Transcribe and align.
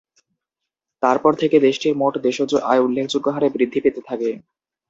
তারপর 1.03 1.31
থেকে 1.35 1.57
দেশটির 1.59 1.93
মোট 1.97 2.13
দেশজ 2.25 2.51
আয় 2.63 2.83
উল্লেখযোগ্য 2.85 3.27
হারে 3.31 3.47
বৃদ্ধি 3.55 3.79
পেতে 3.81 4.01
থাকে। 4.09 4.29